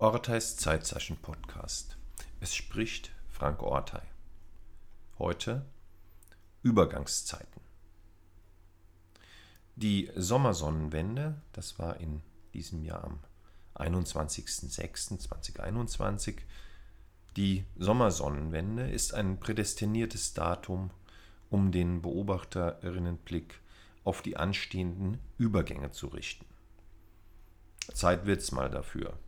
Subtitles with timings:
[0.00, 1.96] Orteis Zeitzeichen Podcast.
[2.38, 4.02] Es spricht Frank Ortei.
[5.18, 5.66] Heute
[6.62, 7.60] Übergangszeiten.
[9.74, 12.22] Die Sommersonnenwende, das war in
[12.54, 13.18] diesem Jahr am
[13.74, 16.42] 21.06.2021,
[17.36, 20.92] die Sommersonnenwende ist ein prädestiniertes Datum,
[21.50, 23.60] um den Beobachterinnenblick
[24.04, 26.46] auf die anstehenden Übergänge zu richten.
[27.92, 29.18] Zeit wird's mal dafür.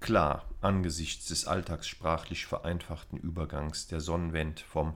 [0.00, 4.94] Klar, angesichts des alltagssprachlich vereinfachten Übergangs der Sonnenwend vom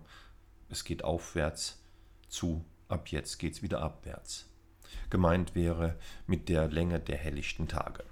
[0.71, 1.83] Es geht aufwärts
[2.29, 4.47] zu Ab jetzt geht's wieder abwärts.
[5.11, 8.05] Gemeint wäre mit der Länge der helllichten Tage.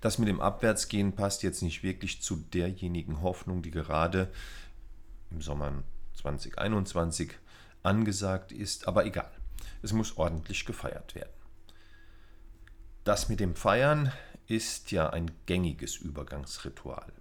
[0.00, 4.32] Das mit dem Abwärtsgehen passt jetzt nicht wirklich zu derjenigen Hoffnung, die gerade
[5.30, 5.82] im Sommer
[6.14, 7.32] 2021
[7.82, 9.30] angesagt ist, aber egal.
[9.82, 11.30] Es muss ordentlich gefeiert werden.
[13.04, 14.12] Das mit dem Feiern
[14.48, 17.12] ist ja ein gängiges Übergangsritual.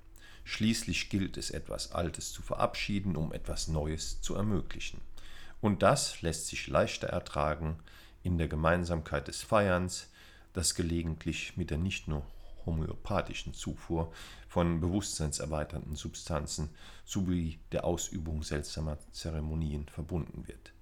[0.44, 5.02] Schließlich gilt es, etwas Altes zu verabschieden, um etwas Neues zu ermöglichen.
[5.60, 7.80] Und das lässt sich leichter ertragen
[8.22, 10.12] in der Gemeinsamkeit des Feierns,
[10.54, 12.26] das gelegentlich mit der nicht nur
[12.66, 14.12] homöopathischen Zufuhr
[14.48, 16.70] von bewusstseinserweiternden Substanzen
[17.06, 20.75] sowie der Ausübung seltsamer Zeremonien verbunden wird.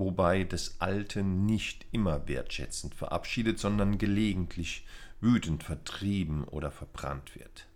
[0.00, 4.86] Wobei das Alte nicht immer wertschätzend verabschiedet, sondern gelegentlich
[5.20, 7.68] wütend vertrieben oder verbrannt wird.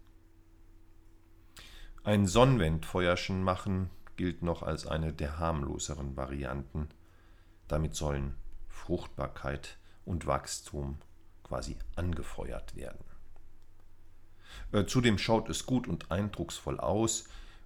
[2.02, 6.88] Ein Sonnenwendfeuerchen machen gilt noch als eine der harmloseren Varianten.
[7.68, 8.34] Damit sollen
[8.68, 10.96] Fruchtbarkeit und Wachstum
[11.42, 13.04] quasi angefeuert werden.
[14.72, 17.24] Äh, zudem schaut es gut und eindrucksvoll aus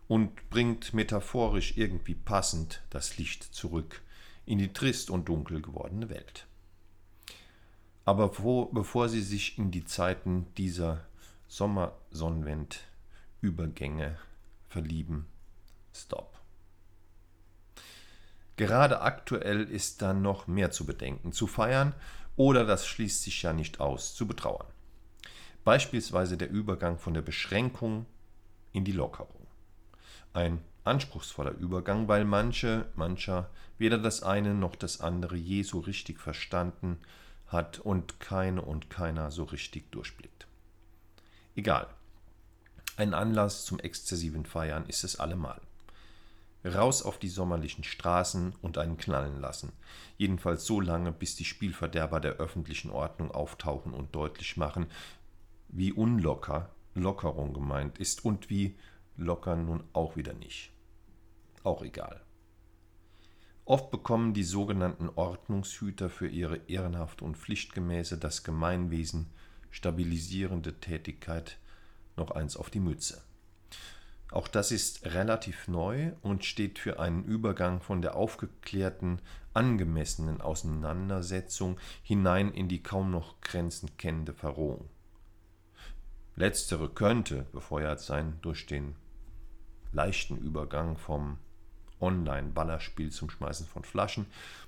[0.09, 4.03] und bringt metaphorisch irgendwie passend das Licht zurück
[4.49, 6.47] in die trist und dunkel gewordene Welt.
[8.07, 11.05] Aber vor, bevor sie sich in die Zeiten dieser
[11.49, 14.17] Sommersonnenwend-Übergänge
[14.67, 15.27] verlieben,
[15.93, 16.41] stopp.
[18.57, 21.95] Gerade aktuell ist da noch mehr zu bedenken, zu feiern
[22.35, 24.69] oder das schließt sich ja nicht aus, zu betrauern.
[25.65, 28.07] Beispielsweise der Übergang von der Beschränkung
[28.73, 29.47] in die Lockerung.
[30.33, 36.21] Ein anspruchsvoller Übergang, weil manche, mancher weder das eine noch das andere je so richtig
[36.21, 36.99] verstanden
[37.47, 40.47] hat und keine und keiner so richtig durchblickt.
[41.57, 41.87] Egal.
[42.97, 45.61] Ein Anlass zum exzessiven Feiern ist es allemal.
[46.65, 49.73] Raus auf die sommerlichen Straßen und einen knallen lassen.
[50.17, 54.87] Jedenfalls so lange, bis die Spielverderber der öffentlichen Ordnung auftauchen und deutlich machen,
[55.69, 58.75] wie unlocker Lockerung gemeint ist und wie
[59.19, 60.73] locker nun auch wieder nicht.
[61.63, 62.23] Auch egal.
[63.65, 69.27] Oft bekommen die sogenannten Ordnungshüter für ihre ehrenhafte und pflichtgemäße das Gemeinwesen
[69.71, 71.59] stabilisierende Tätigkeit
[72.17, 73.23] noch eins auf die Mütze.
[74.31, 79.21] Auch das ist relativ neu und steht für einen Übergang von der aufgeklärten,
[79.55, 84.89] angemessenen Auseinandersetzung hinein in die kaum noch Grenzen kennende Verrohung.
[86.37, 88.95] Letztere könnte befeuert sein durch den
[89.93, 91.39] leichten Übergang vom
[92.01, 94.27] Online-Ballerspiel zum Schmeißen von Flaschen,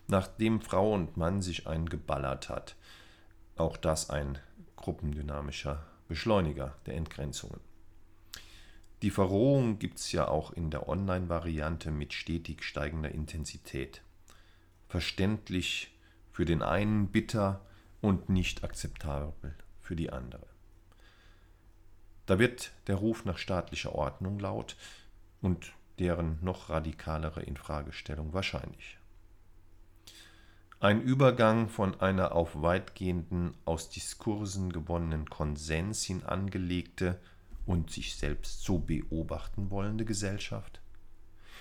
[0.08, 2.76] nachdem Frau und Mann sich einen geballert hat.
[3.56, 4.38] Auch das ein
[4.76, 7.60] gruppendynamischer Beschleuniger der Entgrenzungen.
[9.02, 14.02] Die Verrohung gibt es ja auch in der Online-Variante mit stetig steigender Intensität.
[14.88, 15.96] Verständlich
[16.32, 17.64] für den einen, bitter
[18.00, 20.46] und nicht akzeptabel für die andere.
[22.26, 24.76] Da wird der Ruf nach staatlicher Ordnung laut
[25.42, 28.98] und deren noch radikalere Infragestellung wahrscheinlich.
[30.80, 37.20] Ein Übergang von einer auf weitgehenden, aus Diskursen gewonnenen Konsens hin angelegte
[37.66, 40.80] und sich selbst so beobachten wollende Gesellschaft,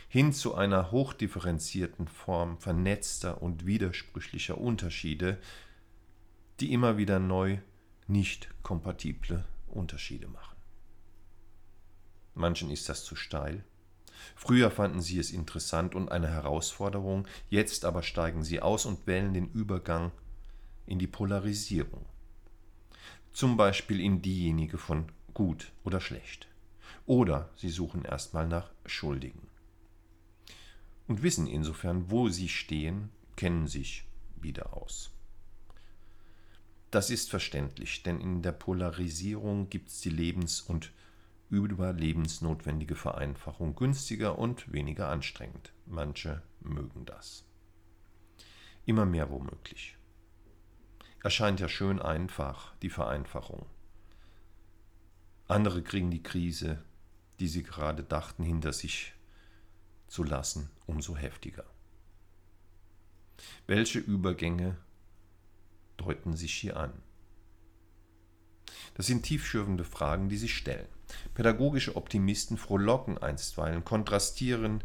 [0.07, 5.37] hin zu einer hochdifferenzierten Form vernetzter und widersprüchlicher Unterschiede,
[6.61, 7.59] die immer wieder neu
[8.07, 10.55] nicht kompatible Unterschiede machen.
[12.33, 13.65] Manchen ist das zu steil,
[14.35, 19.33] Früher fanden sie es interessant und eine Herausforderung, jetzt aber steigen sie aus und wählen
[19.33, 20.11] den Übergang
[20.85, 22.05] in die Polarisierung.
[23.31, 26.47] Zum Beispiel in diejenige von gut oder schlecht.
[27.05, 29.47] Oder sie suchen erstmal nach Schuldigen.
[31.07, 34.05] Und wissen insofern, wo sie stehen, kennen sich
[34.41, 35.11] wieder aus.
[36.91, 40.91] Das ist verständlich, denn in der Polarisierung gibt es die Lebens- und
[41.49, 45.73] überlebensnotwendige Vereinfachung günstiger und weniger anstrengend.
[45.85, 47.45] Manche mögen das.
[48.85, 49.97] Immer mehr womöglich.
[51.23, 53.65] Erscheint ja schön einfach, die Vereinfachung.
[55.47, 56.83] Andere kriegen die Krise,
[57.39, 59.13] die sie gerade dachten, hinter sich
[60.07, 61.65] zu lassen, umso heftiger.
[63.67, 64.77] Welche Übergänge
[65.97, 66.93] deuten sich hier an?
[68.93, 70.87] Das sind tiefschürfende Fragen, die sich stellen.
[71.33, 74.83] Pädagogische Optimisten frohlocken einstweilen, kontrastieren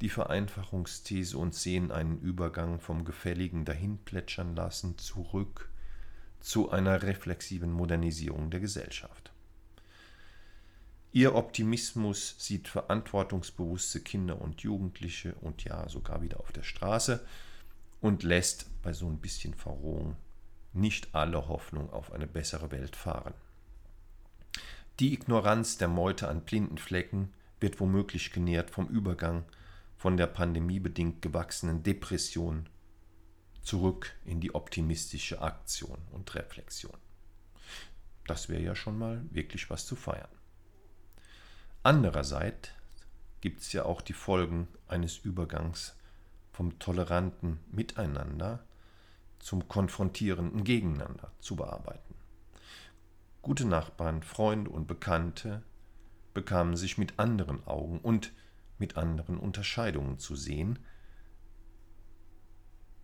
[0.00, 5.70] die Vereinfachungsthese und sehen einen Übergang vom gefälligen Dahinplätschern lassen zurück
[6.40, 9.32] zu einer reflexiven Modernisierung der Gesellschaft.
[11.12, 17.24] Ihr Optimismus sieht verantwortungsbewusste Kinder und Jugendliche und ja sogar wieder auf der Straße
[18.00, 20.16] und lässt bei so ein bisschen Verrohung
[20.72, 23.34] nicht alle Hoffnung auf eine bessere Welt fahren.
[25.00, 29.44] Die Ignoranz der Meute an blinden Flecken wird womöglich genährt vom Übergang
[29.96, 32.68] von der pandemiebedingt gewachsenen Depression
[33.62, 36.96] zurück in die optimistische Aktion und Reflexion.
[38.26, 40.28] Das wäre ja schon mal wirklich was zu feiern.
[41.82, 42.68] Andererseits
[43.40, 45.96] gibt es ja auch die Folgen eines Übergangs
[46.52, 48.64] vom toleranten Miteinander
[49.38, 52.11] zum konfrontierenden Gegeneinander zu bearbeiten.
[53.42, 55.64] Gute Nachbarn, Freunde und Bekannte
[56.32, 58.32] bekamen sich mit anderen Augen und
[58.78, 60.78] mit anderen Unterscheidungen zu sehen.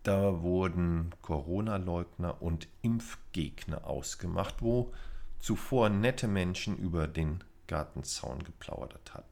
[0.05, 4.93] Da wurden Corona-Leugner und Impfgegner ausgemacht, wo
[5.41, 9.27] zuvor nette Menschen über den Gartenzaun geplaudert hatten.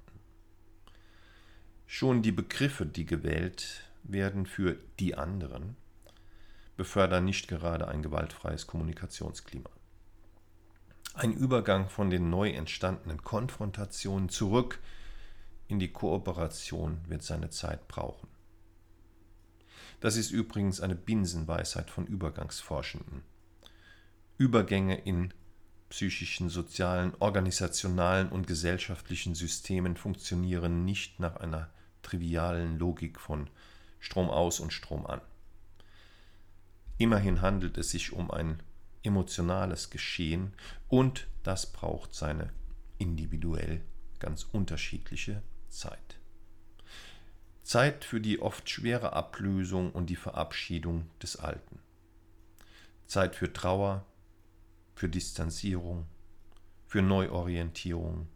[1.86, 5.76] Schon die Begriffe, die gewählt werden für die anderen,
[6.76, 9.70] befördern nicht gerade ein gewaltfreies Kommunikationsklima.
[11.16, 14.80] Ein Übergang von den neu entstandenen Konfrontationen zurück
[15.66, 18.28] in die Kooperation wird seine Zeit brauchen.
[20.00, 23.22] Das ist übrigens eine Binsenweisheit von Übergangsforschenden.
[24.36, 25.32] Übergänge in
[25.88, 31.70] psychischen, sozialen, organisationalen und gesellschaftlichen Systemen funktionieren nicht nach einer
[32.02, 33.48] trivialen Logik von
[34.00, 35.22] Strom aus und Strom an.
[36.98, 38.62] Immerhin handelt es sich um ein
[39.06, 40.52] emotionales Geschehen
[40.88, 42.52] und das braucht seine
[42.98, 43.82] individuell
[44.18, 46.18] ganz unterschiedliche Zeit.
[47.62, 51.80] Zeit für die oft schwere Ablösung und die Verabschiedung des Alten.
[53.06, 54.04] Zeit für Trauer,
[54.94, 56.06] für Distanzierung,
[56.86, 58.28] für Neuorientierung,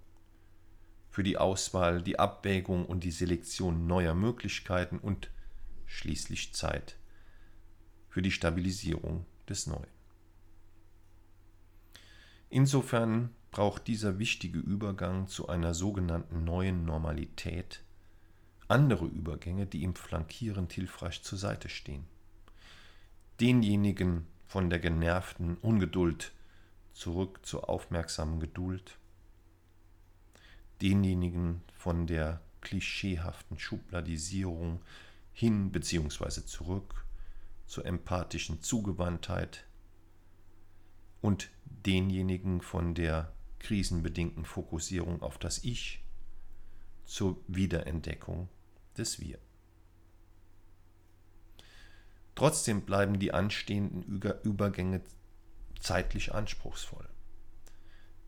[1.10, 5.30] für die Auswahl, die Abwägung und die Selektion neuer Möglichkeiten und
[5.86, 6.96] schließlich Zeit
[8.08, 9.99] für die Stabilisierung des Neuen.
[12.50, 17.82] Insofern braucht dieser wichtige Übergang zu einer sogenannten neuen Normalität
[18.66, 22.06] andere Übergänge, die ihm flankierend hilfreich zur Seite stehen.
[23.40, 26.32] Denjenigen von der genervten Ungeduld
[26.92, 28.98] zurück zur aufmerksamen Geduld,
[30.82, 34.80] denjenigen von der klischeehaften Schubladisierung
[35.32, 36.44] hin bzw.
[36.44, 37.04] zurück
[37.66, 39.64] zur empathischen Zugewandtheit
[41.20, 41.50] und
[41.86, 46.02] denjenigen von der krisenbedingten Fokussierung auf das Ich
[47.04, 48.48] zur Wiederentdeckung
[48.96, 49.38] des Wir.
[52.34, 54.02] Trotzdem bleiben die anstehenden
[54.44, 55.02] Übergänge
[55.78, 57.08] zeitlich anspruchsvoll.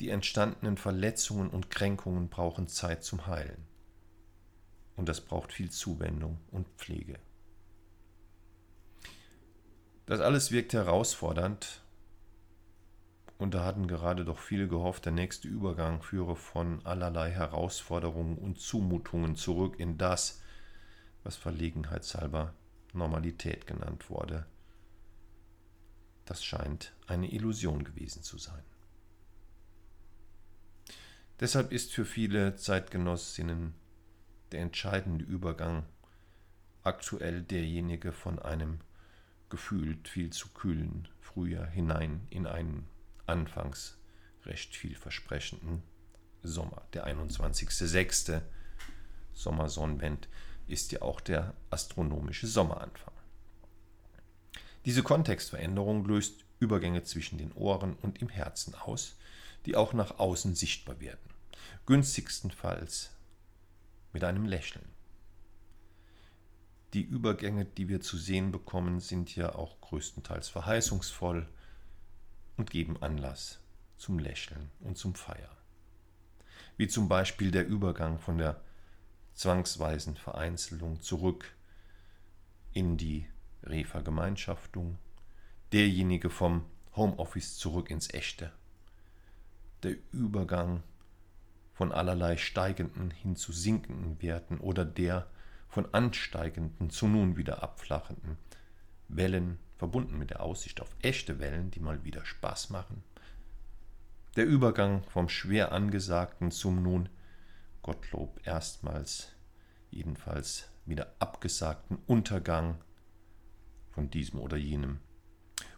[0.01, 3.67] Die entstandenen Verletzungen und Kränkungen brauchen Zeit zum Heilen.
[4.97, 7.19] Und das braucht viel Zuwendung und Pflege.
[10.07, 11.82] Das alles wirkt herausfordernd
[13.39, 18.61] und da hatten gerade doch viele gehofft, der nächste Übergang führe von allerlei Herausforderungen und
[18.61, 20.41] Zumutungen zurück in das,
[21.25, 22.55] was verlegenheitshalber
[22.93, 24.47] Normalität genannt wurde.
[26.25, 28.63] Das scheint eine Illusion gewesen zu sein.
[31.41, 33.75] Deshalb ist für viele Zeitgenossinnen
[34.53, 35.85] der entscheidende Übergang
[36.85, 38.81] aktuell derjenige von einem
[39.49, 42.87] gefühlt viel zu kühlen Frühjahr hinein in einen
[43.27, 43.99] anfangs
[44.45, 45.83] recht vielversprechenden
[46.43, 46.83] Sommer.
[46.93, 48.43] Der 21.06.
[49.33, 50.29] Sommersonnenwend
[50.67, 53.15] ist ja auch der astronomische Sommeranfang.
[54.85, 59.17] Diese Kontextveränderung löst Übergänge zwischen den Ohren und im Herzen aus,
[59.67, 61.31] die auch nach außen sichtbar werden.
[61.87, 63.11] Günstigstenfalls
[64.13, 64.85] mit einem Lächeln.
[66.95, 71.49] Die Übergänge, die wir zu sehen bekommen, sind ja auch größtenteils verheißungsvoll,
[72.57, 73.61] und geben Anlass
[73.97, 75.57] zum Lächeln und zum Feiern.
[76.77, 78.61] Wie zum Beispiel der Übergang von der
[79.35, 81.55] zwangsweisen Vereinzelung zurück
[82.73, 83.27] in die
[83.65, 84.99] Revergemeinschaftung,
[85.73, 86.65] derjenige vom
[86.97, 88.53] Homeoffice zurück ins Echte,
[89.83, 90.83] der Übergang
[91.73, 95.27] von allerlei steigenden hin zu sinkenden Werten oder der
[95.69, 98.37] von ansteigenden zu nun wieder abflachenden
[99.09, 103.03] Wellen, verbunden mit der Aussicht auf echte Wellen, die mal wieder Spaß machen.
[104.37, 107.09] Der Übergang vom schwer angesagten zum nun,
[107.83, 109.33] Gottlob, erstmals
[109.91, 112.81] jedenfalls wieder abgesagten Untergang
[113.91, 115.01] von diesem oder jenem.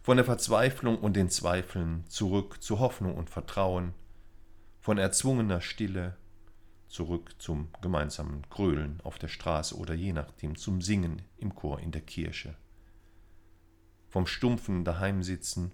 [0.01, 3.93] Von der Verzweiflung und den Zweifeln zurück zu Hoffnung und Vertrauen,
[4.79, 6.15] von erzwungener Stille
[6.87, 11.91] zurück zum gemeinsamen Grölen auf der Straße oder je nachdem zum Singen im Chor in
[11.91, 12.55] der Kirche.
[14.15, 15.73] Vom stumpfen Daheimsitzen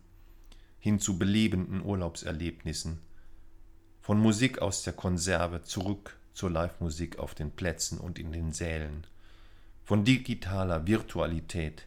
[0.79, 2.99] hin zu belebenden Urlaubserlebnissen,
[4.01, 9.05] von Musik aus der Konserve zurück zur Live-Musik auf den Plätzen und in den Sälen,
[9.83, 11.85] von digitaler Virtualität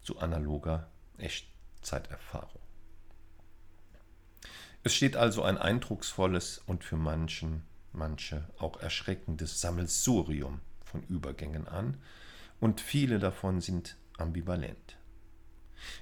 [0.00, 2.62] zu analoger Echtzeiterfahrung.
[4.84, 7.60] Es steht also ein eindrucksvolles und für manchen,
[7.92, 11.98] manche auch erschreckendes Sammelsurium von Übergängen an,
[12.58, 14.96] und viele davon sind ambivalent.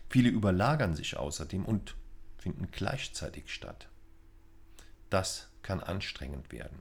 [0.09, 1.97] Viele überlagern sich außerdem und
[2.37, 3.88] finden gleichzeitig statt.
[5.11, 6.81] Das kann anstrengend werden.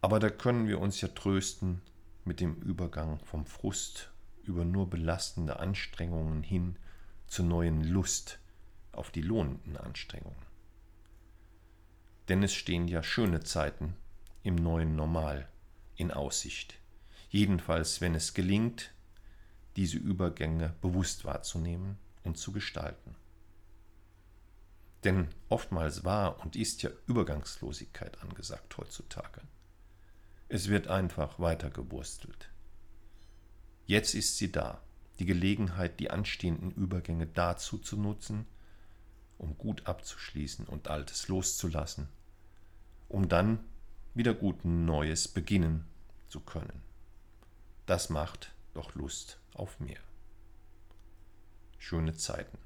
[0.00, 1.82] Aber da können wir uns ja trösten
[2.24, 4.10] mit dem Übergang vom Frust
[4.44, 6.76] über nur belastende Anstrengungen hin
[7.26, 8.38] zur neuen Lust
[8.92, 10.46] auf die lohnenden Anstrengungen.
[12.28, 13.96] Denn es stehen ja schöne Zeiten
[14.42, 15.48] im neuen Normal
[15.96, 16.78] in Aussicht.
[17.30, 18.92] Jedenfalls, wenn es gelingt,
[19.76, 23.14] diese Übergänge bewusst wahrzunehmen und zu gestalten.
[25.04, 29.40] Denn oftmals war und ist ja Übergangslosigkeit angesagt heutzutage.
[30.48, 32.50] Es wird einfach weitergewurstelt.
[33.86, 34.82] Jetzt ist sie da,
[35.18, 38.46] die Gelegenheit, die anstehenden Übergänge dazu zu nutzen,
[39.38, 42.08] um gut abzuschließen und Altes loszulassen,
[43.08, 43.60] um dann
[44.14, 45.86] wieder gut Neues beginnen
[46.28, 46.82] zu können.
[47.86, 49.98] Das macht doch Lust auf mehr.
[51.78, 52.58] Schöne Zeiten.